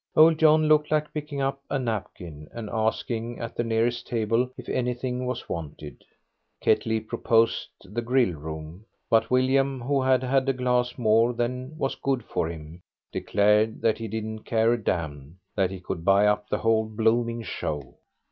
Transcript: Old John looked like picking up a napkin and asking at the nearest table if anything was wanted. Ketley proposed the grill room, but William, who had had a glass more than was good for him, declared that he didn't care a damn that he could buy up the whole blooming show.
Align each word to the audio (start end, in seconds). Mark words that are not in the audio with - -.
Old 0.15 0.39
John 0.39 0.67
looked 0.67 0.89
like 0.89 1.13
picking 1.13 1.41
up 1.41 1.61
a 1.69 1.77
napkin 1.77 2.49
and 2.53 2.71
asking 2.71 3.39
at 3.39 3.55
the 3.55 3.63
nearest 3.63 4.07
table 4.07 4.49
if 4.57 4.67
anything 4.67 5.27
was 5.27 5.47
wanted. 5.47 6.03
Ketley 6.59 6.99
proposed 6.99 7.67
the 7.85 8.01
grill 8.01 8.33
room, 8.33 8.83
but 9.11 9.29
William, 9.29 9.79
who 9.79 10.01
had 10.01 10.23
had 10.23 10.49
a 10.49 10.53
glass 10.53 10.97
more 10.97 11.33
than 11.35 11.77
was 11.77 11.93
good 11.93 12.23
for 12.23 12.49
him, 12.49 12.81
declared 13.11 13.79
that 13.83 13.99
he 13.99 14.07
didn't 14.07 14.39
care 14.39 14.73
a 14.73 14.83
damn 14.83 15.37
that 15.55 15.69
he 15.69 15.79
could 15.79 16.03
buy 16.03 16.25
up 16.25 16.49
the 16.49 16.57
whole 16.57 16.85
blooming 16.87 17.43
show. 17.43 17.93